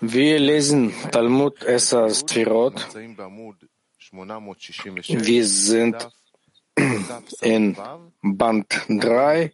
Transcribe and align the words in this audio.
Wir 0.00 0.38
lesen 0.38 0.92
Talmud 1.12 1.62
Esser 1.62 2.10
Sfirot. 2.10 2.88
Wir 5.08 5.46
sind 5.46 6.08
in 7.40 7.76
Band 8.20 8.66
3, 8.88 9.52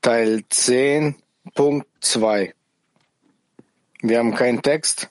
Teil 0.00 0.44
10, 0.48 1.14
Punkt 1.54 1.86
2. 2.00 2.54
Wir 4.02 4.18
haben 4.18 4.34
keinen 4.34 4.62
Text, 4.62 5.08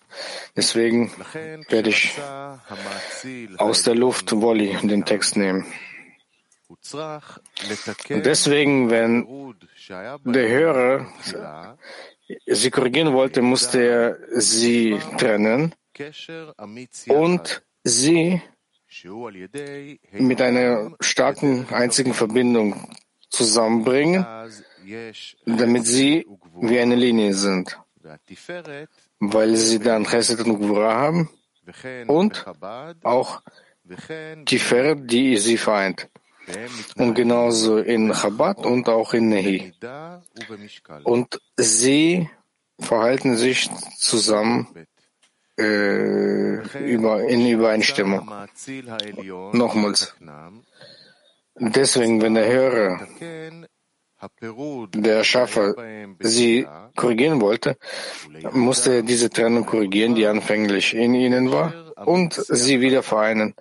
deswegen 0.55 1.11
werde 1.69 1.89
ich 1.89 2.13
aus 3.57 3.83
der 3.83 3.95
Luft 3.95 4.31
Wolli 4.31 4.77
den 4.81 5.05
Text 5.05 5.37
nehmen. 5.37 5.65
Und 6.67 8.25
deswegen, 8.25 8.89
wenn 8.89 9.55
der 10.23 10.49
Hörer 10.49 11.05
sie 12.47 12.71
korrigieren 12.71 13.13
wollte, 13.13 13.41
musste 13.41 13.83
er 13.83 14.17
sie 14.41 14.99
trennen 15.17 15.75
und 17.07 17.63
sie 17.83 18.41
mit 20.11 20.41
einer 20.41 20.95
starken 20.99 21.67
einzigen 21.69 22.13
Verbindung 22.13 22.89
zusammenbringen, 23.29 24.25
damit 25.45 25.85
sie 25.85 26.25
wie 26.61 26.79
eine 26.79 26.95
Linie 26.95 27.33
sind, 27.33 27.79
weil 29.19 29.55
sie 29.55 29.79
dann 29.79 30.05
Chesed 30.05 30.39
und 30.39 30.59
Gvura 30.59 30.95
haben 30.95 31.29
und 32.07 32.45
auch 33.03 33.41
Tiferet, 34.45 35.11
die 35.11 35.37
sie 35.37 35.57
vereint. 35.57 36.09
Und 36.97 37.13
genauso 37.15 37.77
in 37.77 38.13
Chabad 38.13 38.65
und 38.65 38.89
auch 38.89 39.13
in 39.13 39.29
Nehi. 39.29 39.73
Und 41.03 41.39
sie 41.57 42.29
verhalten 42.79 43.37
sich 43.37 43.69
zusammen 43.97 44.67
äh, 45.57 46.55
über, 46.79 47.23
in 47.23 47.47
Übereinstimmung. 47.47 48.29
Nochmals. 49.53 50.15
Deswegen, 51.57 52.21
wenn 52.21 52.35
der 52.35 52.47
Hörer, 52.47 53.07
der 54.93 55.23
Schaffer, 55.23 55.75
sie 56.19 56.67
korrigieren 56.95 57.39
wollte, 57.39 57.77
musste 58.51 58.95
er 58.95 59.03
diese 59.03 59.29
Trennung 59.29 59.65
korrigieren, 59.65 60.15
die 60.15 60.25
anfänglich 60.25 60.93
in 60.93 61.13
ihnen 61.13 61.51
war, 61.51 61.93
und 62.05 62.33
sie 62.33 62.81
wieder 62.81 63.03
vereinen 63.03 63.55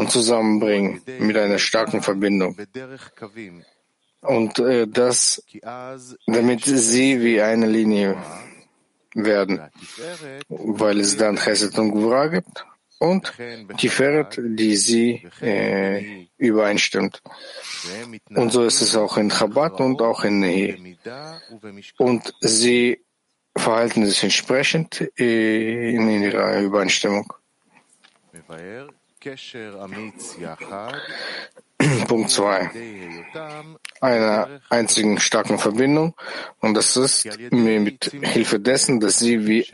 und 0.00 0.10
zusammenbringen 0.10 1.02
mit 1.18 1.36
einer 1.36 1.58
starken 1.58 2.02
Verbindung. 2.02 2.56
Und 4.22 4.58
äh, 4.58 4.86
das, 4.86 5.42
damit 6.26 6.64
sie 6.64 7.20
wie 7.22 7.40
eine 7.40 7.66
Linie 7.66 8.16
werden, 9.14 9.60
weil 10.48 11.00
es 11.00 11.16
dann 11.16 11.36
Chesed 11.36 11.78
und 11.78 11.92
Gvura 11.92 12.26
gibt 12.26 12.64
und 12.98 13.32
Tiferet, 13.78 14.38
die 14.38 14.76
sie 14.76 15.26
äh, 15.40 16.26
übereinstimmt. 16.36 17.22
Und 18.28 18.52
so 18.52 18.64
ist 18.64 18.82
es 18.82 18.94
auch 18.96 19.16
in 19.16 19.30
Chabad 19.30 19.80
und 19.80 20.02
auch 20.02 20.24
in 20.24 20.40
Nehi. 20.40 20.96
Und 21.98 22.34
sie 22.40 23.04
verhalten 23.56 24.06
sich 24.06 24.22
entsprechend 24.22 25.10
äh, 25.18 25.90
in 25.90 26.08
ihrer 26.22 26.60
Übereinstimmung. 26.60 27.32
Punkt 32.08 32.30
2. 32.30 32.70
Einer 34.00 34.60
einzigen 34.68 35.18
starken 35.18 35.58
Verbindung. 35.58 36.14
Und 36.60 36.74
das 36.74 36.96
ist 36.96 37.26
mit 37.50 38.12
Hilfe 38.22 38.60
dessen, 38.60 39.00
dass 39.00 39.18
sie 39.18 39.46
wie 39.46 39.66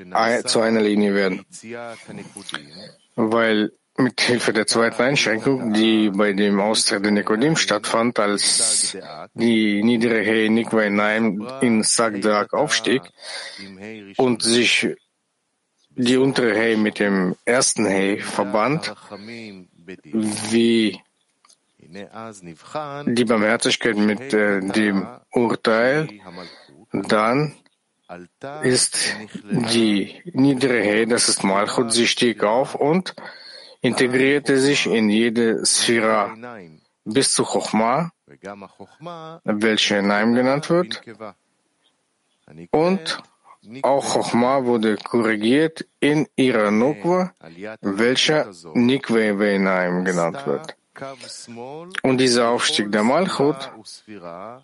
zu 0.45 0.61
einer 0.61 0.81
Linie 0.81 1.15
werden. 1.15 1.45
Weil 3.17 3.73
mit 3.99 4.21
Hilfe 4.21 4.53
der 4.53 4.67
zweiten 4.67 5.03
Einschränkung, 5.03 5.73
die 5.73 6.11
bei 6.11 6.33
dem 6.33 6.61
Austritt 6.61 7.05
der 7.05 7.13
Nikodim 7.13 7.57
stattfand, 7.57 8.19
als 8.19 8.97
die 9.35 9.83
niedere 9.83 10.21
He 10.21 10.49
Nikwa 10.49 10.83
in 10.83 11.83
Sagdak 11.83 12.53
aufstieg 12.53 13.03
und 14.17 14.43
sich 14.43 14.97
die 15.97 16.17
untere 16.17 16.55
Hey 16.55 16.77
mit 16.77 16.99
dem 16.99 17.35
ersten 17.45 17.87
Hey 17.87 18.21
verband, 18.21 18.95
wie 20.51 21.01
die 23.07 23.25
Barmherzigkeit 23.25 23.97
mit 23.97 24.35
äh, 24.35 24.61
dem 24.61 25.07
Urteil, 25.33 26.09
dann 26.93 27.55
ist 28.63 29.15
die 29.51 30.23
niedere 30.33 30.83
Hey, 30.83 31.07
das 31.07 31.29
ist 31.29 31.43
Malchut, 31.45 31.93
sie 31.93 32.07
stieg 32.07 32.45
auf 32.45 32.75
und 32.75 33.15
integrierte 33.81 34.59
sich 34.59 34.87
in 34.87 35.09
jede 35.09 35.65
Sphira 35.65 36.37
bis 37.05 37.33
zu 37.33 37.45
Chochma, 37.45 38.11
welche 39.45 40.03
Naim 40.03 40.35
genannt 40.35 40.71
wird, 40.71 41.03
und 42.71 43.23
auch 43.83 44.15
Chochma 44.15 44.65
wurde 44.65 44.97
korrigiert 44.97 45.87
in 46.01 46.27
ihrer 46.37 46.71
Nukwa, 46.71 47.33
welcher 47.81 48.51
Nikwe 48.75 49.39
Veinaim 49.39 50.05
genannt 50.05 50.47
wird. 50.47 50.77
Und 52.03 52.19
dieser 52.19 52.49
Aufstieg 52.49 52.91
der 52.91 53.03
Malchut 53.03 53.71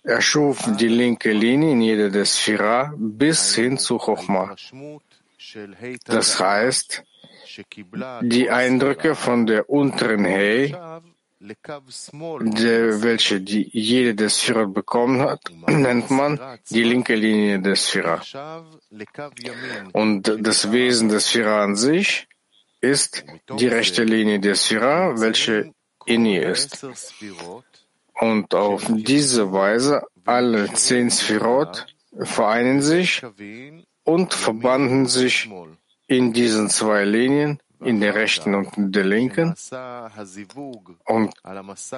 erschuf 0.03 0.67
die 0.79 0.89
linke 0.89 1.33
Linie 1.33 1.73
in 1.73 1.83
jeder 1.83 2.11
der 2.11 2.25
Sphira 2.25 2.95
bis 2.97 3.55
hin 3.55 3.77
zu 3.77 3.99
Chochma. 3.99 4.55
Das 6.07 6.41
heißt, 6.41 7.05
die 8.23 8.51
Eindrücke 8.51 9.15
von 9.15 9.47
der 9.47 9.69
unteren 9.69 10.25
Hey 10.25 10.75
der, 11.43 13.03
welche 13.03 13.41
die 13.41 13.69
jede 13.73 14.15
des 14.15 14.39
Sphira 14.39 14.65
bekommen 14.65 15.21
hat, 15.23 15.41
nennt 15.67 16.11
man 16.11 16.39
die 16.71 16.85
linke 16.85 17.17
Linie 17.17 17.61
des 17.61 17.87
Sphira. 17.87 18.23
Und 19.93 20.33
das 20.39 20.71
Wesen 20.71 21.09
des 21.09 21.27
Sphira 21.27 21.65
an 21.65 21.75
sich 21.75 22.29
ist 22.81 23.25
die 23.59 23.67
rechte 23.67 24.05
Linie 24.05 24.39
des 24.39 24.65
Sphira, 24.65 25.21
welche 25.21 25.73
in 26.07 26.27
ihr 26.27 26.49
ist. 26.49 26.87
Und 28.15 28.55
auf 28.55 28.85
diese 28.89 29.53
Weise 29.53 30.03
alle 30.25 30.73
zehn 30.73 31.11
Sphirot 31.11 31.87
vereinen 32.21 32.83
sich 32.83 33.23
und 34.05 34.33
verbanden 34.33 35.07
sich 35.07 35.51
in 36.07 36.33
diesen 36.33 36.69
zwei 36.69 37.05
Linien 37.05 37.61
in 37.85 38.01
der 38.01 38.15
rechten 38.15 38.55
und 38.55 38.71
der 38.77 39.05
linken. 39.05 39.55
Und 41.05 41.33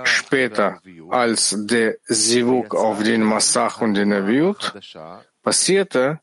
später, 0.04 0.80
als 1.10 1.56
der 1.58 1.96
Sivuk 2.04 2.74
auf 2.74 3.02
den 3.02 3.22
Massach 3.22 3.80
und 3.80 3.94
den 3.94 4.12
Aviut 4.12 4.72
passierte 5.42 6.20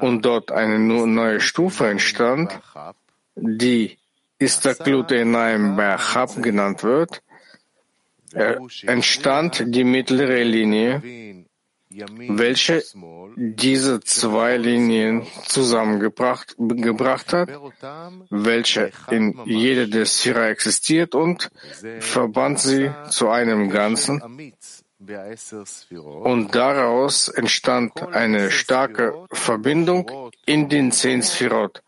und 0.00 0.24
dort 0.24 0.50
eine 0.52 0.78
neue 0.78 1.40
Stufe 1.40 1.88
entstand, 1.88 2.58
die 3.36 3.98
Istaklut 4.38 5.12
Enaim 5.12 5.76
Bachab 5.76 6.42
genannt 6.42 6.82
wird, 6.82 7.22
entstand 8.82 9.62
die 9.66 9.84
mittlere 9.84 10.42
Linie, 10.42 11.45
welche 12.28 12.82
diese 13.36 14.00
zwei 14.00 14.56
Linien 14.56 15.26
zusammengebracht 15.46 16.56
gebracht 16.58 17.32
hat, 17.32 17.48
welche 18.30 18.92
in 19.10 19.38
jeder 19.44 19.86
der 19.86 20.06
Sphira 20.06 20.48
existiert 20.48 21.14
und 21.14 21.50
verband 22.00 22.60
sie 22.60 22.90
zu 23.10 23.28
einem 23.28 23.70
Ganzen. 23.70 24.22
Und 26.22 26.54
daraus 26.54 27.28
entstand 27.28 28.02
eine 28.02 28.50
starke 28.50 29.26
Verbindung 29.30 30.30
in 30.46 30.68
den 30.68 30.90
zehn 30.90 31.22
Sphirot. 31.22 31.82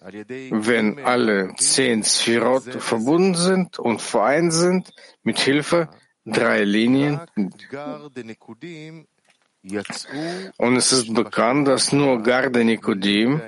Wenn 0.00 1.04
alle 1.04 1.54
zehn 1.56 2.02
Sphirot 2.02 2.64
verbunden 2.64 3.34
sind 3.34 3.78
und 3.78 4.00
vereint 4.00 4.52
sind 4.52 4.90
mit 5.22 5.38
Hilfe 5.38 5.88
drei 6.24 6.64
Linien, 6.64 7.20
und 10.56 10.76
es 10.76 10.92
ist 10.92 11.12
bekannt, 11.14 11.68
dass 11.68 11.92
nur 11.92 12.22
Garde 12.22 12.64
Nikodim 12.64 13.40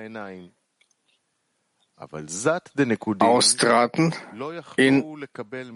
austraten 3.19 4.15
in 4.77 5.27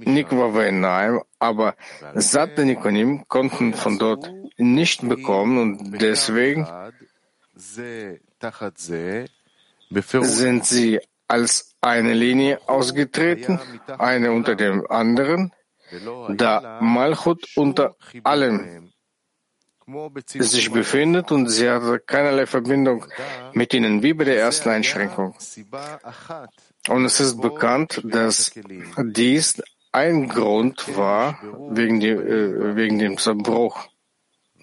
Nikwa 0.05 0.55
Veinaim, 0.55 1.23
aber 1.39 1.77
Satte 2.15 2.65
Nikodim 2.65 3.29
konnten 3.29 3.75
von 3.75 3.99
dort 3.99 4.31
nicht 4.57 5.07
bekommen 5.07 5.59
und 5.59 6.01
deswegen 6.01 6.67
sind 10.23 10.65
sie 10.65 11.01
als 11.29 11.75
eine 11.81 12.15
Linie 12.15 12.61
ausgetreten, 12.69 13.61
eine 13.99 14.33
unter 14.33 14.55
dem 14.57 14.87
anderen, 14.91 15.53
da 16.37 16.81
Malchut 16.81 17.47
unter 17.57 17.95
allem 18.25 18.94
sich 20.27 20.71
befindet 20.71 21.31
und 21.33 21.49
sie 21.49 21.69
hatte 21.69 22.01
keinerlei 22.01 22.47
Verbindung 22.47 23.07
mit 23.53 23.75
ihnen, 23.75 24.03
wie 24.03 24.15
bei 24.15 24.25
der 24.25 24.39
ersten 24.39 24.69
Einschränkung. 24.71 25.35
Und 26.89 27.05
es 27.05 27.21
ist 27.21 27.41
bekannt, 27.41 28.01
dass 28.05 28.53
dies 28.99 29.63
ein 29.93 30.29
Grund 30.29 30.97
war 30.97 31.39
wegen, 31.71 32.01
die, 32.01 32.09
äh, 32.09 32.77
wegen 32.77 32.99
dem 32.99 33.17
Zerbruch 33.17 33.89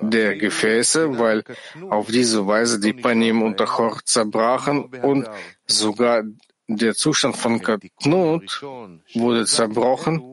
der 0.02 0.36
Gefäße, 0.36 1.20
weil 1.20 1.44
auf 1.90 2.08
diese 2.08 2.46
Weise 2.48 2.80
die 2.80 2.94
Panim 2.94 3.42
und 3.42 3.62
Achor 3.62 4.00
zerbrachen 4.04 4.86
und 5.04 5.30
sogar 5.68 6.24
der 6.68 6.96
Zustand 6.96 7.38
von 7.38 7.62
Katnut 7.62 8.62
wurde 9.14 9.46
zerbrochen 9.46 10.31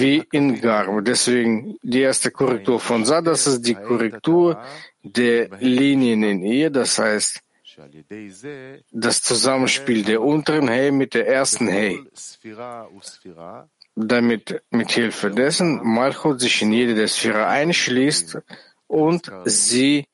wie 0.00 0.22
in 0.32 0.60
Garbe. 0.60 1.02
Deswegen 1.02 1.76
die 1.82 2.00
erste 2.00 2.30
Korrektur 2.30 2.80
von 2.80 3.04
Sa, 3.04 3.20
das 3.20 3.46
ist 3.46 3.62
die 3.62 3.74
Korrektur 3.74 4.60
der 5.02 5.48
Linien 5.60 6.22
in 6.22 6.42
ihr, 6.42 6.70
das 6.70 6.98
heißt 6.98 7.40
das 8.92 9.22
Zusammenspiel 9.22 10.04
der 10.04 10.22
unteren 10.22 10.68
Hey 10.68 10.92
mit 10.92 11.14
der 11.14 11.26
ersten 11.26 11.66
Hey 11.66 12.00
damit 13.96 14.62
mit 14.70 14.90
Hilfe 14.92 15.30
dessen 15.30 15.80
Malchut 15.82 16.40
sich 16.40 16.62
in 16.62 16.72
jede 16.72 16.94
der 16.94 17.08
Sphäre 17.08 17.46
einschließt 17.46 18.38
und 18.86 19.30
sie 19.44 20.06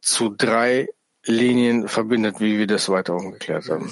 zu 0.00 0.30
drei 0.30 0.88
Linien 1.24 1.88
verbindet, 1.88 2.40
wie 2.40 2.58
wir 2.58 2.66
das 2.66 2.88
weiter 2.88 3.14
umgeklärt 3.14 3.68
haben. 3.68 3.90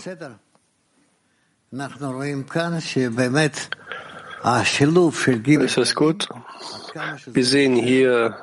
Ist 5.62 5.76
das 5.76 5.94
gut? 5.94 6.28
Wir 7.26 7.44
sehen 7.44 7.76
hier, 7.76 8.36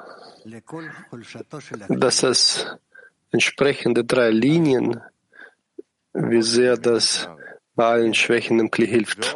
dass 1.89 2.21
das 2.21 2.77
entsprechende 3.31 4.05
drei 4.05 4.29
Linien, 4.29 5.01
wie 6.13 6.41
sehr 6.41 6.77
das 6.77 7.29
bei 7.75 7.85
allen 7.85 8.13
Schwächen 8.13 8.59
im 8.59 8.71
Kli 8.71 8.87
hilft. 8.87 9.35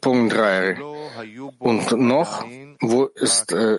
Punkt 0.00 0.34
3. 0.34 0.82
Und 1.58 1.92
noch, 1.98 2.44
wo 2.80 3.04
ist 3.04 3.52
äh, 3.52 3.78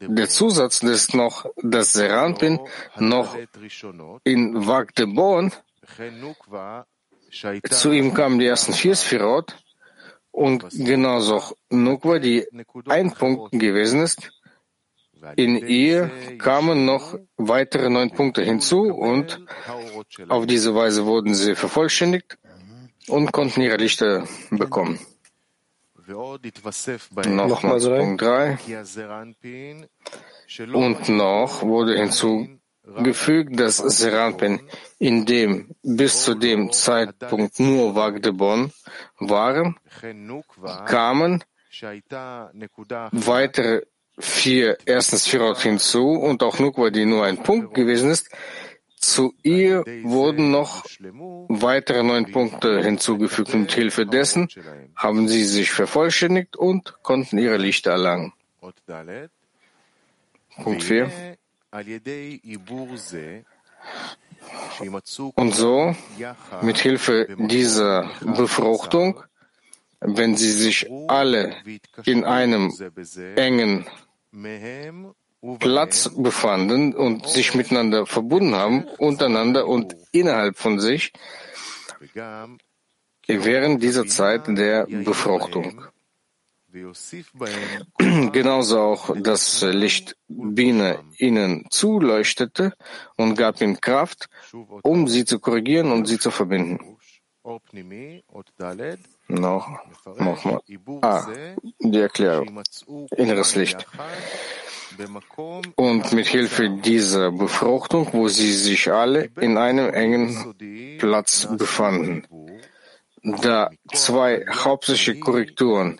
der 0.00 0.28
Zusatz 0.28 0.82
ist 0.82 1.14
noch, 1.14 1.46
dass 1.62 1.92
Seranpin 1.92 2.58
noch 2.96 3.36
in 4.24 4.66
Vagdebon 4.66 5.52
zu 7.70 7.92
ihm 7.92 8.14
kamen 8.14 8.38
die 8.38 8.46
ersten 8.46 8.72
vier 8.72 8.94
Sphirot. 8.94 9.56
Und 10.32 10.66
genauso 10.70 11.42
Nukwa, 11.70 12.18
die 12.18 12.46
ein 12.86 13.12
Punkt 13.12 13.52
gewesen 13.52 14.02
ist, 14.02 14.30
in 15.36 15.56
ihr 15.56 16.10
kamen 16.38 16.86
noch 16.86 17.18
weitere 17.36 17.90
neun 17.90 18.10
Punkte 18.10 18.42
hinzu 18.42 18.82
und 18.84 19.44
auf 20.28 20.46
diese 20.46 20.74
Weise 20.74 21.04
wurden 21.04 21.34
sie 21.34 21.54
vervollständigt 21.54 22.38
und 23.08 23.32
konnten 23.32 23.60
ihre 23.60 23.76
Lichter 23.76 24.26
bekommen. 24.50 24.98
Nochmals 27.26 27.86
Punkt 27.86 28.22
3. 28.22 28.58
Und 30.72 31.08
noch 31.08 31.62
wurde 31.62 31.96
hinzugefügt, 32.90 33.58
dass 33.58 33.76
Seranpin 33.76 34.60
in 34.98 35.24
dem 35.26 35.74
bis 35.82 36.24
zu 36.24 36.34
dem 36.34 36.72
Zeitpunkt 36.72 37.58
nur 37.60 37.94
Wagdebon 37.94 38.72
waren, 39.18 39.76
kamen 40.86 41.44
weitere 43.12 43.82
vier 44.18 44.76
ersten 44.84 45.16
Sphirot 45.16 45.58
hinzu 45.58 46.10
und 46.10 46.42
auch 46.42 46.58
Nukwa, 46.58 46.90
die 46.90 47.06
nur 47.06 47.24
ein 47.24 47.42
Punkt 47.42 47.74
gewesen 47.74 48.10
ist. 48.10 48.28
Zu 48.96 49.32
ihr 49.42 49.82
wurden 50.02 50.50
noch 50.50 50.84
weitere 51.48 52.02
neun 52.02 52.30
Punkte 52.30 52.82
hinzugefügt 52.82 53.54
mit 53.54 53.72
Hilfe 53.72 54.04
dessen 54.04 54.48
haben 54.94 55.26
sie 55.26 55.44
sich 55.44 55.70
vervollständigt 55.70 56.54
und 56.56 57.02
konnten 57.02 57.38
ihre 57.38 57.56
Lichter 57.56 57.92
erlangen. 57.92 58.34
Punkt 60.62 60.82
4. 60.82 61.38
Und 65.34 65.54
so, 65.54 65.94
mit 66.62 66.78
Hilfe 66.78 67.28
dieser 67.38 68.10
Befruchtung, 68.20 69.22
wenn 70.00 70.36
sie 70.36 70.50
sich 70.50 70.90
alle 71.08 71.56
in 72.04 72.24
einem 72.24 72.72
engen 73.36 73.86
Platz 75.58 76.10
befanden 76.16 76.94
und 76.94 77.28
sich 77.28 77.54
miteinander 77.54 78.06
verbunden 78.06 78.54
haben, 78.54 78.84
untereinander 78.98 79.66
und 79.66 79.96
innerhalb 80.12 80.58
von 80.58 80.80
sich, 80.80 81.12
während 83.26 83.82
dieser 83.82 84.06
Zeit 84.06 84.46
der 84.48 84.86
Befruchtung. 84.86 85.84
Genauso 88.32 88.80
auch 88.80 89.16
das 89.16 89.62
Licht 89.62 90.16
Biene 90.28 91.00
ihnen 91.18 91.66
zuleuchtete 91.70 92.72
und 93.16 93.34
gab 93.36 93.60
ihnen 93.60 93.80
Kraft, 93.80 94.28
um 94.82 95.08
sie 95.08 95.24
zu 95.24 95.38
korrigieren 95.40 95.90
und 95.92 96.06
sie 96.06 96.18
zu 96.18 96.30
verbinden. 96.30 96.96
Noch, 99.28 99.68
nochmal. 100.18 100.60
Ah, 101.02 101.26
die 101.78 101.98
Erklärung. 101.98 102.62
Inneres 103.16 103.54
Licht. 103.56 103.86
Und 105.76 106.12
mit 106.12 106.26
Hilfe 106.26 106.68
dieser 106.70 107.30
Befruchtung, 107.30 108.08
wo 108.12 108.28
sie 108.28 108.52
sich 108.52 108.92
alle 108.92 109.30
in 109.40 109.56
einem 109.56 109.88
engen 109.94 110.98
Platz 110.98 111.48
befanden, 111.56 112.26
da 113.22 113.70
zwei 113.92 114.44
hauptsächliche 114.48 115.20
Korrekturen 115.20 115.96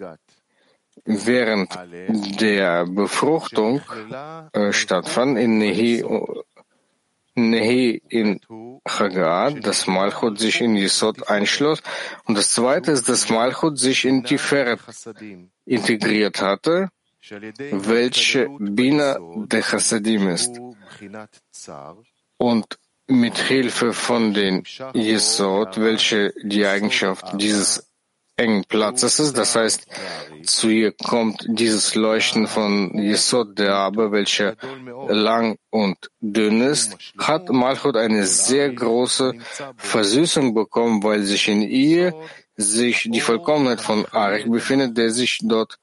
während 1.04 1.70
der 2.40 2.86
Befruchtung 2.86 3.80
äh, 4.52 4.72
stattfanden 4.72 5.36
in 5.36 5.58
Nehi 5.58 6.04
Nehi 7.34 8.02
in 8.08 8.40
Chagat, 8.86 9.64
dass 9.64 9.86
Malchut 9.86 10.38
sich 10.38 10.60
in 10.60 10.76
Yesod 10.76 11.28
einschloss. 11.28 11.82
Und 12.24 12.36
das 12.36 12.52
zweite 12.52 12.90
ist, 12.92 13.08
dass 13.08 13.30
Malchut 13.30 13.78
sich 13.78 14.04
in 14.04 14.24
Tiferet 14.24 14.80
integriert 15.64 16.40
hatte, 16.42 16.88
welche 17.70 18.48
Bina 18.58 19.18
der 19.46 19.62
Chassadim 19.62 20.28
ist. 20.28 20.60
Und 22.36 22.78
mit 23.06 23.38
Hilfe 23.38 23.92
von 23.92 24.34
den 24.34 24.64
Yesod, 24.94 25.80
welche 25.80 26.32
die 26.42 26.66
Eigenschaft 26.66 27.24
dieses 27.34 27.89
engen 28.40 28.64
Platzes 28.64 29.20
ist. 29.20 29.36
Das 29.36 29.54
heißt, 29.54 29.86
zu 30.44 30.68
ihr 30.68 30.92
kommt 30.92 31.44
dieses 31.46 31.94
Leuchten 31.94 32.46
von 32.46 32.98
Yesod 32.98 33.58
der 33.58 33.74
Aber, 33.74 34.10
welcher 34.12 34.56
lang 35.08 35.58
und 35.70 35.96
dünn 36.20 36.62
ist, 36.62 36.96
hat 37.18 37.50
Malchut 37.50 37.96
eine 37.96 38.26
sehr 38.26 38.72
große 38.72 39.34
Versüßung 39.76 40.54
bekommen, 40.54 41.02
weil 41.02 41.22
sich 41.22 41.48
in 41.48 41.62
ihr 41.62 42.14
sich 42.56 43.08
die 43.10 43.20
Vollkommenheit 43.20 43.80
von 43.80 44.06
Arich 44.06 44.50
befindet, 44.50 44.96
der 44.96 45.10
sich 45.10 45.38
dort 45.42 45.78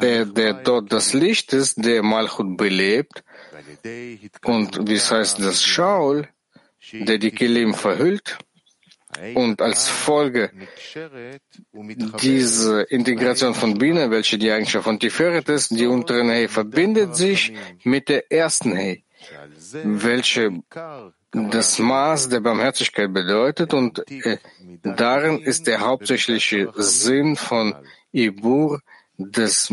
der, 0.00 0.26
der 0.26 0.52
dort 0.54 0.92
das 0.92 1.14
Licht 1.14 1.52
ist, 1.52 1.84
der 1.84 2.02
Malchut 2.02 2.56
belebt. 2.56 3.24
Und 4.44 4.88
wie 4.88 4.94
es 4.94 5.10
heißt, 5.10 5.38
das 5.40 5.62
Shaul, 5.62 6.28
der 6.92 7.18
die 7.18 7.30
Kelim 7.30 7.74
verhüllt, 7.74 8.38
und 9.34 9.60
als 9.62 9.88
Folge 9.88 10.50
dieser 12.22 12.90
Integration 12.90 13.54
von 13.54 13.78
Biene, 13.78 14.10
welche 14.10 14.38
die 14.38 14.50
Eigenschaft 14.50 14.84
von 14.84 14.98
Tiferet 14.98 15.48
ist, 15.48 15.70
die 15.70 15.86
unteren 15.86 16.28
Hey 16.28 16.48
verbindet 16.48 17.16
sich 17.16 17.52
mit 17.84 18.08
der 18.08 18.30
ersten 18.30 18.74
Hey, 18.74 19.04
welche 19.82 20.62
das 21.32 21.78
Maß 21.78 22.28
der 22.28 22.40
Barmherzigkeit 22.40 23.12
bedeutet 23.12 23.74
und 23.74 24.10
äh, 24.10 24.38
darin 24.82 25.40
ist 25.40 25.66
der 25.66 25.80
hauptsächliche 25.80 26.72
Sinn 26.76 27.36
von 27.36 27.74
Ibur, 28.12 28.80
das 29.18 29.72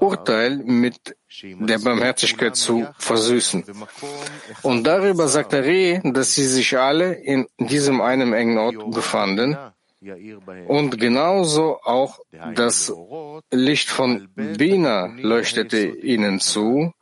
Urteil 0.00 0.56
mit 0.58 1.16
der 1.42 1.78
Barmherzigkeit 1.78 2.56
zu 2.56 2.86
versüßen. 2.98 3.64
Und 4.62 4.84
darüber 4.84 5.28
sagt 5.28 5.52
der 5.52 5.64
Re, 5.64 6.00
dass 6.04 6.34
sie 6.34 6.46
sich 6.46 6.76
alle 6.76 7.12
in 7.12 7.46
diesem 7.58 8.00
einen 8.00 8.32
engen 8.32 8.58
Ort 8.58 8.90
befanden 8.90 9.56
und 10.68 10.98
genauso 10.98 11.80
auch 11.82 12.20
das 12.54 12.92
Licht 13.50 13.90
von 13.90 14.28
Bina 14.34 15.06
leuchtete 15.16 15.86
ihnen 15.88 16.38
zu. 16.40 16.92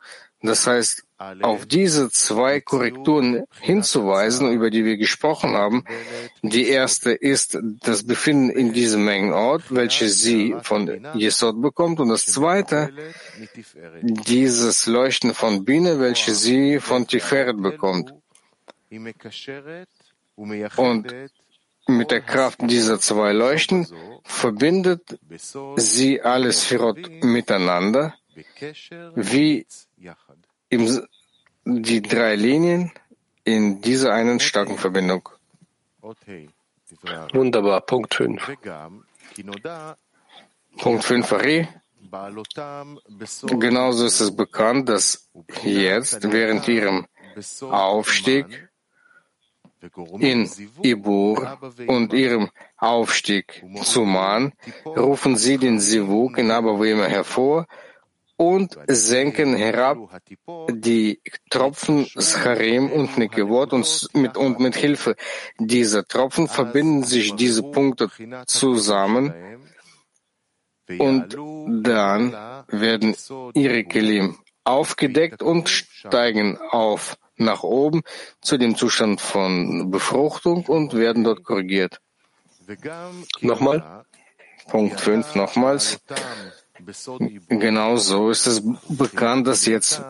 Das 0.41 0.65
heißt, 0.65 1.03
auf 1.17 1.65
diese 1.65 2.11
zwei 2.11 2.61
Korrekturen 2.61 3.45
hinzuweisen, 3.59 4.51
über 4.51 4.69
die 4.69 4.85
wir 4.85 4.97
gesprochen 4.97 5.55
haben. 5.55 5.83
Die 6.43 6.67
erste 6.67 7.11
ist 7.11 7.57
das 7.81 8.05
Befinden 8.05 8.49
in 8.49 8.73
diesem 8.73 9.03
Mengenort, 9.03 9.63
welche 9.69 10.09
sie 10.09 10.55
von 10.61 11.05
Jesod 11.15 11.61
bekommt, 11.61 11.99
und 11.99 12.09
das 12.09 12.25
zweite, 12.25 12.91
dieses 14.01 14.85
Leuchten 14.85 15.33
von 15.33 15.65
Biene, 15.65 15.99
welche 15.99 16.35
sie 16.35 16.79
von 16.79 17.07
Tiferet 17.07 17.61
bekommt. 17.61 18.13
Und 20.75 21.13
mit 21.87 22.11
der 22.11 22.21
Kraft 22.21 22.59
dieser 22.61 22.99
zwei 22.99 23.31
Leuchten 23.31 23.87
verbindet 24.23 25.17
sie 25.77 26.21
alles 26.21 26.61
Sphirot 26.61 27.23
miteinander, 27.23 28.13
wie 29.15 29.65
im, 30.69 31.07
die 31.65 32.01
drei 32.01 32.35
Linien 32.35 32.91
in 33.43 33.81
dieser 33.81 34.13
einen 34.13 34.39
starken 34.39 34.77
Verbindung. 34.77 35.29
Wunderbar, 37.33 37.81
Punkt 37.81 38.15
5. 38.15 38.41
Punkt 40.77 41.03
5 41.03 41.31
Ari. 41.31 41.67
Genauso 43.59 44.05
ist 44.05 44.19
es 44.21 44.35
bekannt, 44.35 44.87
dass 44.89 45.29
jetzt 45.63 46.31
während 46.31 46.67
ihrem 46.67 47.07
Aufstieg 47.61 48.69
in 50.19 50.49
Ibur 50.81 51.57
und 51.87 52.13
ihrem 52.13 52.49
Aufstieg 52.77 53.63
zu 53.83 54.03
Man 54.03 54.53
rufen 54.85 55.35
sie 55.35 55.57
den 55.57 55.79
Sivuk 55.79 56.37
in 56.37 56.51
Abavima 56.51 57.05
hervor 57.05 57.67
und 58.37 58.77
senken 58.87 59.55
herab 59.55 59.97
die 60.69 61.19
Tropfen 61.49 62.05
Scharim 62.05 62.91
und 62.91 63.17
Nekevot 63.17 63.73
und 63.73 64.07
mit, 64.13 64.37
und 64.37 64.59
mit 64.59 64.75
Hilfe 64.75 65.15
dieser 65.59 66.05
Tropfen 66.07 66.47
verbinden 66.47 67.03
sich 67.03 67.35
diese 67.35 67.63
Punkte 67.63 68.09
zusammen 68.45 69.33
und 70.87 71.35
dann 71.83 72.63
werden 72.67 73.15
ihre 73.53 73.83
Kelim 73.83 74.37
aufgedeckt 74.63 75.41
und 75.41 75.69
steigen 75.69 76.57
auf 76.57 77.17
nach 77.37 77.63
oben 77.63 78.01
zu 78.41 78.57
dem 78.57 78.75
Zustand 78.75 79.21
von 79.21 79.91
Befruchtung 79.91 80.65
und 80.65 80.93
werden 80.95 81.23
dort 81.23 81.43
korrigiert. 81.43 82.01
Nochmal? 83.41 84.05
Punkt 84.67 84.99
5 84.99 85.35
nochmals. 85.35 85.99
Genau 87.49 87.97
so 87.97 88.29
ist 88.29 88.47
es 88.47 88.63
bekannt, 88.89 89.47
dass 89.47 89.65
jetzt 89.65 90.01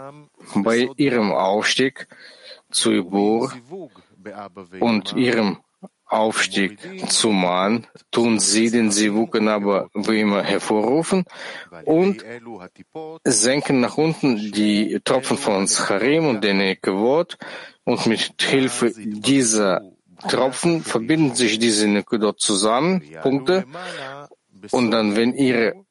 bei 0.55 0.89
ihrem 0.97 1.31
Aufstieg 1.31 2.07
zu 2.71 2.91
Ibur 2.91 3.51
und 4.79 5.13
ihrem 5.13 5.57
Aufstieg 6.05 6.79
zu 7.09 7.29
Man 7.29 7.86
tun 8.12 8.39
sie 8.39 8.71
den 8.71 8.91
Sivuken 8.91 9.50
aber 9.50 9.89
wie 9.93 10.21
immer 10.21 10.41
hervorrufen 10.41 11.25
und 11.83 12.24
senken 13.25 13.81
nach 13.81 13.97
unten 13.97 14.51
die 14.51 15.00
Tropfen 15.03 15.38
von 15.38 15.67
Scharim 15.67 16.27
und 16.27 16.43
den 16.43 16.57
Nekevot 16.57 17.38
und 17.83 18.05
mit 18.05 18.41
Hilfe 18.41 18.93
dieser 18.95 19.81
Tropfen 20.29 20.81
verbinden 20.81 21.36
sich 21.36 21.59
diese 21.59 21.88
Nekedot 21.88 22.39
zusammen, 22.39 23.03
Punkte, 23.21 23.65
und 24.71 24.91
dann, 24.91 25.15
wenn 25.15 25.33
ihre 25.33 25.86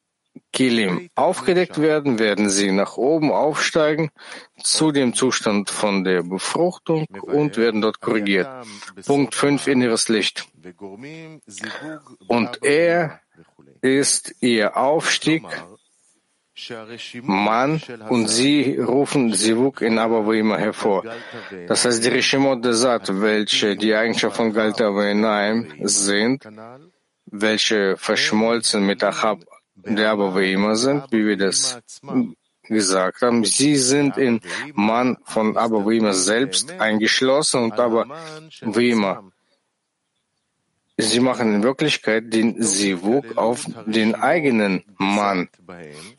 Kilim 0.53 1.09
aufgedeckt 1.15 1.81
werden, 1.81 2.19
werden 2.19 2.49
sie 2.49 2.71
nach 2.71 2.97
oben 2.97 3.31
aufsteigen 3.31 4.09
zu 4.61 4.91
dem 4.91 5.13
Zustand 5.13 5.69
von 5.69 6.03
der 6.03 6.23
Befruchtung 6.23 7.05
und 7.21 7.57
werden 7.57 7.81
dort 7.81 8.01
korrigiert. 8.01 8.47
Punkt 9.05 9.35
5 9.35 9.67
inneres 9.67 10.09
Licht. 10.09 10.45
Und 12.27 12.63
er 12.63 13.21
ist 13.81 14.35
ihr 14.41 14.77
Aufstieg, 14.77 15.43
Mann, 17.21 17.81
und 18.09 18.27
sie 18.27 18.77
rufen 18.79 19.31
Sivuk 19.31 19.81
in 19.81 19.99
Abavima 19.99 20.57
hervor. 20.57 21.03
Das 21.67 21.85
heißt, 21.85 22.03
die 22.03 22.09
Rishimot 22.09 22.65
Desat, 22.65 23.21
welche 23.21 23.75
die 23.75 23.93
Eigenschaft 23.93 24.37
von 24.37 24.53
Galta 24.53 24.89
sind, 25.83 26.47
welche 27.27 27.95
verschmolzen 27.97 28.85
mit 28.85 29.03
Achab 29.03 29.39
der 29.95 30.11
immer 30.11 30.75
sind, 30.75 31.05
wie 31.11 31.25
wir 31.25 31.37
das 31.37 31.79
gesagt 32.63 33.21
haben. 33.21 33.43
Sie 33.45 33.75
sind 33.75 34.17
in 34.17 34.41
Mann 34.73 35.17
von 35.23 35.57
aber 35.57 35.87
wie 35.89 35.97
immer 35.97 36.13
selbst 36.13 36.71
eingeschlossen 36.79 37.63
und 37.63 37.79
aber 37.79 38.05
wie 38.61 38.91
immer. 38.91 39.31
Sie 40.99 41.19
machen 41.19 41.53
in 41.53 41.63
Wirklichkeit 41.63 42.33
den 42.33 42.61
Sivuk 42.63 43.37
auf 43.37 43.65
den 43.85 44.15
eigenen 44.15 44.83
Mann. 44.97 45.47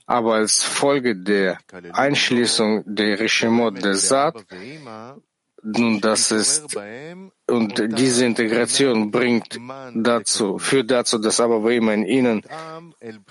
Aber 0.07 0.35
als 0.35 0.63
Folge 0.63 1.17
der 1.17 1.59
Einschließung 1.93 2.85
der 2.87 3.19
Rishimot 3.19 3.83
der 3.83 3.95
Saat 3.95 4.47
nun, 5.77 6.01
das 6.01 6.31
ist, 6.31 6.77
und 7.47 7.99
diese 7.99 8.25
Integration 8.25 9.11
bringt 9.11 9.59
dazu, 9.95 10.59
führt 10.59 10.91
dazu, 10.91 11.19
dass 11.19 11.41
aber 11.41 11.71
immer 11.71 11.95
in 11.95 12.05
ihnen, 12.05 12.43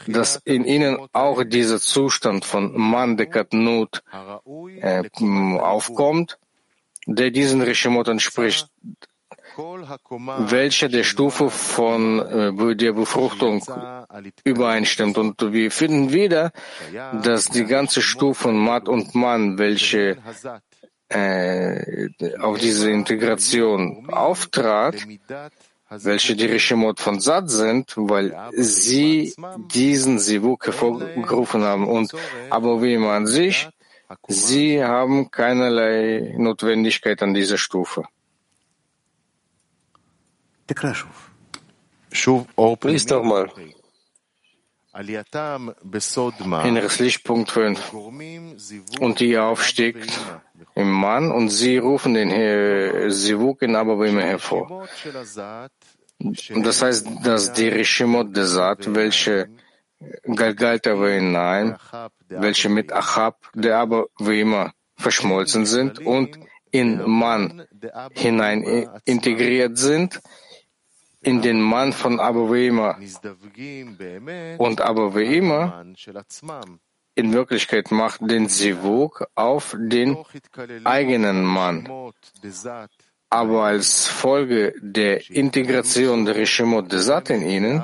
dass 0.07 0.41
in 0.43 0.65
ihnen 0.65 0.97
auch 1.13 1.43
dieser 1.43 1.79
Zustand 1.79 2.45
von 2.45 2.77
Mandekat 2.79 3.53
Not 3.53 4.03
äh, 4.81 5.03
aufkommt, 5.59 6.37
der 7.05 7.31
diesen 7.31 7.61
Regimot 7.61 8.07
entspricht, 8.07 8.67
welche 9.57 10.89
der 10.89 11.03
Stufe 11.03 11.49
von 11.49 12.19
äh, 12.19 12.75
der 12.75 12.93
Befruchtung 12.93 13.63
übereinstimmt. 14.43 15.17
Und 15.17 15.41
wir 15.53 15.71
finden 15.71 16.11
wieder, 16.11 16.51
dass 17.23 17.49
die 17.49 17.65
ganze 17.65 18.01
Stufe 18.01 18.43
von 18.43 18.57
Mat 18.57 18.87
und 18.87 19.15
Mann, 19.15 19.57
welche 19.57 20.17
äh, 21.09 22.09
auf 22.39 22.59
diese 22.59 22.91
Integration 22.91 24.09
auftrat, 24.09 24.95
welche 25.89 26.35
die 26.35 26.45
Rishimot 26.45 26.99
von 26.99 27.19
Sat 27.19 27.49
sind, 27.49 27.93
weil 27.95 28.35
sie 28.53 29.33
diesen 29.73 30.19
Sivuk 30.19 30.65
hervorgerufen 30.65 31.63
haben. 31.63 31.87
Und 31.87 32.13
aber 32.49 32.81
wie 32.81 32.93
immer 32.93 33.11
an 33.11 33.27
sich, 33.27 33.69
sie 34.27 34.83
haben 34.83 35.31
keinerlei 35.31 36.33
Notwendigkeit 36.37 37.23
an 37.23 37.33
dieser 37.33 37.57
Stufe. 37.57 38.03
Lies 42.91 43.05
doch 43.05 43.23
mal. 43.23 43.49
Inneres 46.65 46.99
Licht, 46.99 47.23
Punkt 47.23 47.51
5. 47.51 47.93
Und 48.99 49.19
die 49.19 49.37
Aufstieg 49.37 49.95
im 50.77 50.91
Mann 50.91 51.31
und 51.31 51.49
sie 51.49 51.77
rufen 51.77 52.13
den 52.13 52.29
Sivuk 53.09 53.63
in 53.63 53.75
Ababima 53.75 54.21
hervor. 54.21 54.87
Und 56.19 56.63
das 56.63 56.81
heißt, 56.83 57.07
dass 57.23 57.53
die 57.53 57.67
Rishimot 57.67 58.35
der 58.35 58.45
Saat, 58.45 58.93
welche 58.93 59.49
Galgalta 60.23 60.93
Nein, 60.93 61.77
welche 62.29 62.69
mit 62.69 62.93
Achab, 62.93 63.49
der 63.55 63.79
aber 63.79 64.07
wie 64.19 64.41
immer 64.41 64.73
verschmolzen 64.95 65.65
sind 65.65 65.97
und 65.99 66.37
in 66.69 67.01
Mann 67.09 67.65
hinein 68.13 68.63
integriert 69.05 69.79
sind, 69.79 70.21
in 71.21 71.41
den 71.41 71.59
Mann 71.59 71.91
von 71.91 72.19
Abouima 72.19 72.99
und 74.59 74.81
Abouima 74.81 75.83
in 77.17 77.33
Wirklichkeit 77.33 77.91
macht 77.91 78.21
den 78.21 78.47
Sivuk 78.47 79.27
auf 79.35 79.75
den 79.77 80.17
eigenen 80.83 81.43
Mann. 81.43 81.89
Aber 83.29 83.63
als 83.65 84.05
Folge 84.05 84.73
der 84.79 85.29
Integration 85.29 86.25
der 86.25 86.35
Rishimot 86.35 86.91
Desat 86.91 87.29
in 87.29 87.41
ihnen, 87.41 87.83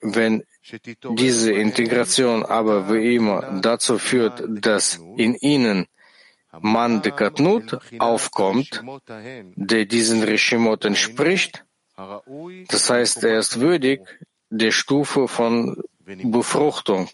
wenn 0.00 0.44
diese 1.22 1.52
Integration 1.52 2.44
aber 2.44 2.92
wie 2.92 3.16
immer 3.16 3.60
dazu 3.60 3.98
führt, 3.98 4.44
dass 4.46 5.00
in 5.16 5.34
ihnen 5.34 5.86
Man 6.60 7.02
de 7.02 7.12
Katnut 7.12 7.78
aufkommt, 7.98 8.82
der 9.56 9.84
diesen 9.84 10.22
Rishimot 10.22 10.84
entspricht, 10.84 11.64
das 12.68 12.90
heißt, 12.90 13.24
er 13.24 13.38
ist 13.38 13.60
würdig 13.60 14.00
der 14.50 14.70
Stufe 14.70 15.28
von 15.28 15.82
Befruchtung. 16.06 17.08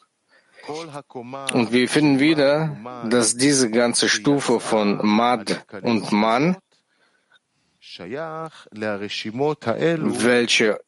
Und 0.68 1.72
wir 1.72 1.88
finden 1.88 2.20
wieder, 2.20 2.76
dass 3.08 3.36
diese 3.36 3.70
ganze 3.70 4.08
Stufe 4.08 4.60
von 4.60 5.00
Mad 5.02 5.56
und 5.82 6.12
Man, 6.12 6.56
welche 10.24 10.80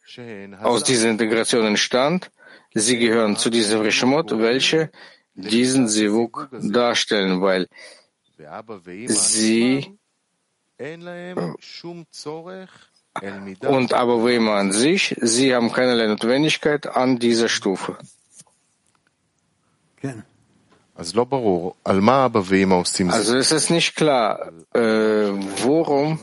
aus 0.63 0.85
dieser 0.85 1.11
Integration 1.11 1.67
entstand, 1.67 2.31
sie 2.73 2.99
gehören 2.99 3.37
zu 3.37 3.51
diesem 3.51 3.81
Rishimot, 3.81 4.39
welche 4.39 4.91
diesen 5.35 5.89
Sivuk 5.89 6.49
darstellen, 6.53 7.41
weil 7.43 7.67
Sie 9.09 9.99
und 13.67 13.95
aber 13.95 14.25
Wema 14.25 14.59
an 14.59 14.73
sich, 14.73 15.15
sie 15.21 15.55
haben 15.55 15.71
keinerlei 15.73 16.07
Notwendigkeit 16.09 16.87
an 16.89 17.19
dieser 17.19 17.49
Stufe. 17.49 17.97
Also 23.11 23.37
es 23.37 23.51
ist 23.51 23.71
nicht 23.71 23.97
klar, 23.97 24.53
äh, 24.75 24.81
worum 25.63 26.19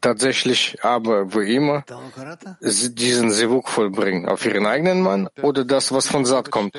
tatsächlich 0.00 0.82
aber 0.82 1.32
wo 1.34 1.40
immer 1.40 1.84
diesen 2.60 3.30
Sivuk 3.30 3.68
vollbringen, 3.68 4.28
auf 4.28 4.44
ihren 4.44 4.66
eigenen 4.66 5.02
Mann 5.02 5.28
oder 5.42 5.64
das, 5.64 5.92
was 5.92 6.08
von 6.08 6.24
Saat 6.24 6.50
kommt. 6.50 6.74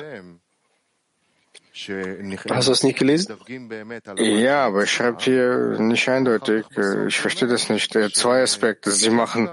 Hast 2.50 2.68
du 2.68 2.72
es 2.72 2.82
nicht 2.82 2.98
gelesen? 2.98 3.36
Ja, 4.18 4.66
aber 4.66 4.82
es 4.82 4.90
schreibt 4.90 5.22
hier 5.22 5.78
nicht 5.78 6.08
eindeutig. 6.08 6.66
Ich 7.06 7.18
verstehe 7.18 7.48
das 7.48 7.70
nicht. 7.70 7.96
Zwei 8.14 8.42
Aspekte. 8.42 8.90
Sie 8.90 9.08
machen 9.08 9.48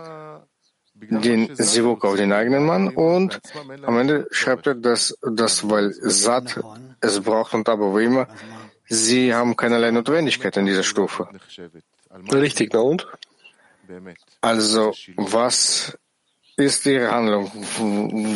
den 1.00 1.56
Sivuk 1.56 2.06
auf 2.06 2.16
den 2.16 2.34
eigenen 2.34 2.66
Mann 2.66 2.90
und 2.90 3.40
am 3.84 3.98
Ende 4.00 4.28
schreibt 4.32 4.68
er, 4.68 4.76
dass, 4.76 5.18
dass 5.22 5.70
weil 5.70 5.94
Saat 5.94 6.60
es 7.02 7.20
braucht 7.22 7.54
und 7.54 7.70
aber 7.70 7.94
wo 7.94 8.00
immer, 8.00 8.28
sie 8.86 9.34
haben 9.34 9.56
keinerlei 9.56 9.92
Notwendigkeit 9.92 10.58
in 10.58 10.66
dieser 10.66 10.84
Stufe. 10.84 11.28
Richtig, 12.34 12.72
na 12.74 12.80
und? 12.80 13.08
Also, 14.42 14.94
was 15.16 15.98
ist 16.58 16.86
ihre 16.86 17.12
Handlung? 17.12 17.52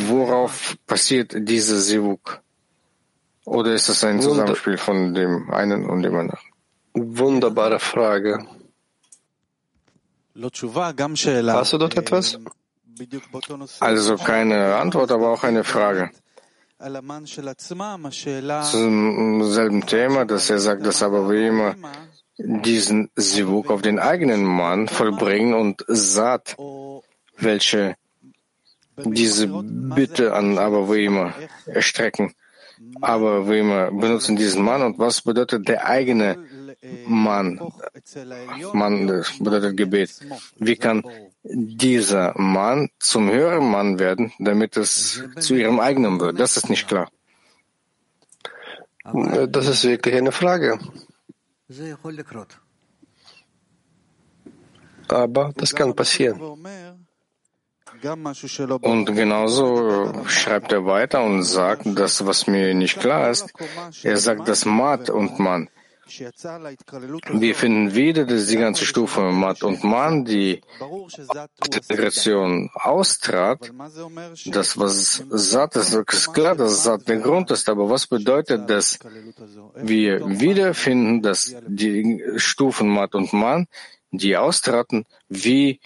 Worauf 0.08 0.76
passiert 0.86 1.34
dieser 1.36 1.78
Sivuk? 1.78 2.40
Oder 3.44 3.74
ist 3.74 3.88
es 3.88 4.04
ein 4.04 4.20
Zusammenspiel 4.20 4.78
von 4.78 5.14
dem 5.14 5.50
einen 5.50 5.88
und 5.90 6.02
dem 6.02 6.14
anderen? 6.14 6.40
Wunderbare 6.94 7.80
Frage. 7.80 8.46
Hast 10.34 11.72
du 11.72 11.78
dort 11.78 11.96
etwas? 11.96 12.38
Also 13.80 14.16
keine 14.16 14.76
Antwort, 14.76 15.10
aber 15.10 15.30
auch 15.30 15.44
eine 15.44 15.64
Frage. 15.64 16.10
Zum 18.62 19.44
selben 19.44 19.86
Thema, 19.86 20.24
dass 20.24 20.50
er 20.50 20.58
sagt, 20.58 20.84
dass 20.84 21.02
aber 21.02 21.30
wie 21.30 21.46
immer 21.46 21.76
diesen 22.38 23.10
Sivuk 23.14 23.70
auf 23.70 23.82
den 23.82 23.98
eigenen 23.98 24.44
Mann 24.44 24.88
vollbringen 24.88 25.54
und 25.54 25.84
Saat, 25.86 26.56
welche 27.36 27.94
diese 28.96 29.46
Bitte 29.46 30.34
an 30.34 30.58
Abavima 30.58 31.34
erstrecken. 31.66 32.34
Abavima 33.00 33.90
benutzen 33.90 34.36
diesen 34.36 34.64
Mann 34.64 34.82
und 34.82 34.98
was 34.98 35.22
bedeutet 35.22 35.68
der 35.68 35.86
eigene 35.86 36.38
Mann? 37.06 37.60
Mann 38.72 39.06
das 39.06 39.38
bedeutet 39.38 39.76
Gebet. 39.76 40.10
Wie 40.56 40.76
kann 40.76 41.04
dieser 41.44 42.36
Mann 42.38 42.90
zum 42.98 43.30
höheren 43.30 43.70
Mann 43.70 43.98
werden, 43.98 44.32
damit 44.38 44.76
es 44.76 45.22
zu 45.38 45.54
ihrem 45.54 45.78
eigenen 45.78 46.18
wird? 46.18 46.40
Das 46.40 46.56
ist 46.56 46.68
nicht 46.68 46.88
klar. 46.88 47.08
Das 49.48 49.66
ist 49.68 49.84
wirklich 49.84 50.14
eine 50.16 50.32
Frage. 50.32 50.78
Aber 55.08 55.52
das 55.56 55.74
kann 55.74 55.94
passieren. 55.94 56.40
Und 58.80 59.06
genauso 59.06 60.24
schreibt 60.26 60.72
er 60.72 60.84
weiter 60.86 61.22
und 61.22 61.42
sagt, 61.44 61.86
das, 61.86 62.26
was 62.26 62.46
mir 62.46 62.74
nicht 62.74 62.98
klar 62.98 63.30
ist, 63.30 63.52
er 64.02 64.16
sagt, 64.16 64.48
dass 64.48 64.64
Mat 64.64 65.10
und 65.10 65.38
Mann. 65.38 65.68
Wir 66.04 67.54
finden 67.54 67.94
wieder, 67.94 68.24
dass 68.24 68.46
die 68.48 68.56
ganze 68.56 68.84
Stufe 68.84 69.20
Mat 69.20 69.62
und 69.62 69.84
Mann, 69.84 70.24
die 70.24 70.60
Integration 71.64 72.70
austrat, 72.74 73.70
das, 74.46 74.78
was 74.78 75.24
Sat 75.30 75.76
ist, 75.76 75.94
ist 75.94 76.34
klar, 76.34 76.56
dass 76.56 76.82
Sat 76.82 77.08
der 77.08 77.18
Grund 77.18 77.50
ist, 77.50 77.68
aber 77.68 77.88
was 77.88 78.06
bedeutet 78.06 78.68
das? 78.68 78.98
Wir 79.76 80.28
wiederfinden, 80.40 81.22
dass 81.22 81.54
die 81.66 82.22
Stufen 82.36 82.88
Mat 82.88 83.14
und 83.14 83.32
Mann, 83.32 83.68
die 84.10 84.36
austraten, 84.36 85.06
wie 85.28 85.80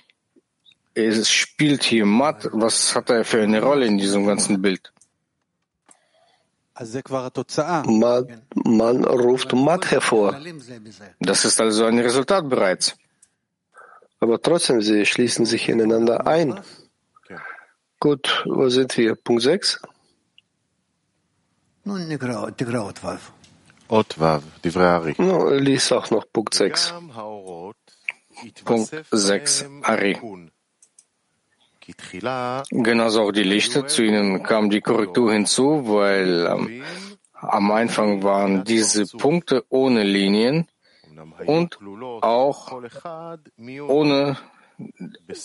es 0.94 1.30
spielt 1.30 1.84
hier 1.84 2.06
Mat, 2.06 2.48
was 2.52 2.94
hat 2.96 3.10
er 3.10 3.24
für 3.24 3.42
eine 3.42 3.62
Rolle 3.62 3.86
in 3.86 3.98
diesem 3.98 4.26
ganzen 4.26 4.62
Bild? 4.62 4.92
Man, 7.86 8.42
man 8.64 9.04
ruft 9.04 9.52
Mat 9.54 9.90
hervor. 9.90 10.38
Das 11.20 11.44
ist 11.44 11.60
also 11.60 11.84
ein 11.86 11.98
Resultat 11.98 12.48
bereits. 12.48 12.96
Aber 14.20 14.40
trotzdem, 14.40 14.80
sie 14.82 15.04
schließen 15.06 15.46
sich 15.46 15.68
ineinander 15.68 16.26
ein. 16.26 16.60
Gut, 18.00 18.44
wo 18.46 18.68
sind 18.68 18.96
wir? 18.96 19.14
Punkt 19.14 19.42
6? 19.42 19.80
No, 25.18 25.48
lies 25.50 25.92
auch 25.92 26.10
noch 26.10 26.26
Punkt 26.32 26.54
6. 26.54 26.92
Punkt 28.64 29.04
6, 29.10 29.64
Ari. 29.82 30.18
Genauso 32.70 33.22
auch 33.22 33.32
die 33.32 33.42
Lichter, 33.42 33.86
zu 33.86 34.02
ihnen 34.02 34.42
kam 34.42 34.70
die 34.70 34.80
Korrektur 34.80 35.32
hinzu, 35.32 35.88
weil 35.88 36.46
ähm, 36.46 36.82
am 37.32 37.70
Anfang 37.70 38.22
waren 38.22 38.64
diese 38.64 39.06
Punkte 39.06 39.64
ohne 39.68 40.02
Linien 40.02 40.66
und 41.46 41.78
auch 42.22 42.80
ohne 43.88 44.36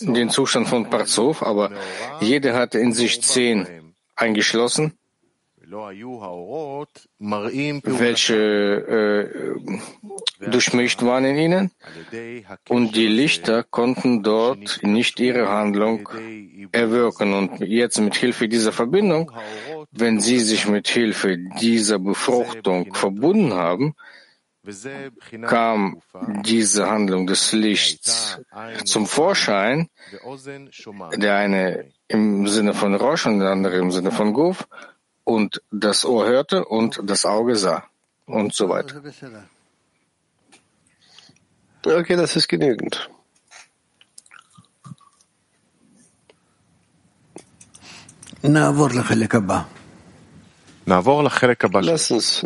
den 0.01 0.29
Zustand 0.29 0.67
von 0.67 0.89
Parzuf, 0.89 1.43
aber 1.43 1.71
jeder 2.19 2.53
hatte 2.53 2.79
in 2.79 2.91
sich 2.91 3.21
zehn 3.21 3.93
eingeschlossen 4.15 4.97
welche 7.99 8.35
äh, 10.41 10.49
durchmischt 10.49 11.01
waren 11.03 11.25
in 11.25 11.37
ihnen, 11.37 11.71
und 12.67 12.95
die 12.95 13.07
Lichter 13.07 13.63
konnten 13.63 14.21
dort 14.21 14.83
nicht 14.83 15.19
ihre 15.19 15.47
Handlung 15.49 16.09
erwirken. 16.71 17.33
Und 17.33 17.59
jetzt 17.61 17.99
mit 17.99 18.15
Hilfe 18.15 18.47
dieser 18.49 18.73
Verbindung, 18.73 19.31
wenn 19.91 20.19
sie 20.19 20.39
sich 20.39 20.67
mit 20.67 20.87
Hilfe 20.87 21.37
dieser 21.61 21.99
Befruchtung 21.99 22.93
verbunden 22.93 23.53
haben, 23.53 23.95
kam 25.47 26.01
diese 26.43 26.89
Handlung 26.89 27.25
des 27.27 27.51
Lichts 27.53 28.39
zum 28.85 29.07
Vorschein, 29.07 29.89
der 31.15 31.35
eine 31.37 31.91
im 32.07 32.47
Sinne 32.47 32.73
von 32.73 32.93
Rosh 32.93 33.25
und 33.25 33.39
der 33.39 33.49
andere 33.49 33.77
im 33.77 33.91
Sinne 33.91 34.11
von 34.11 34.33
Guf, 34.33 34.67
und 35.23 35.61
das 35.71 36.05
Ohr 36.05 36.25
hörte 36.25 36.65
und 36.65 36.99
das 37.03 37.25
Auge 37.25 37.55
sah 37.55 37.83
und 38.25 38.53
so 38.53 38.69
weiter. 38.69 39.01
Okay, 41.85 42.15
das 42.15 42.35
ist 42.35 42.47
genügend. 42.47 43.09
Lass 51.85 52.09
uns 52.11 52.39